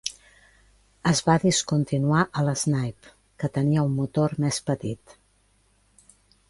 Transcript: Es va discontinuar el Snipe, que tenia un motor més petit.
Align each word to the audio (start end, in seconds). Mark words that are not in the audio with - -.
Es 1.11 1.21
va 1.27 1.35
discontinuar 1.43 2.23
el 2.43 2.49
Snipe, 2.63 3.13
que 3.43 3.53
tenia 3.59 3.87
un 3.91 3.95
motor 4.01 4.35
més 4.47 4.61
petit. 4.71 5.17